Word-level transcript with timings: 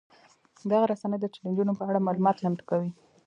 دغه 0.69 0.85
رسنۍ 0.91 1.17
د 1.21 1.25
چلنجونو 1.33 1.73
په 1.79 1.83
اړه 1.89 2.05
معلومات 2.07 2.35
چمتو 2.41 2.63
کوي. 2.69 2.89